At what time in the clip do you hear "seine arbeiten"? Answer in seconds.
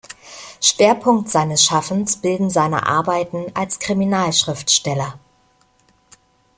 2.49-3.45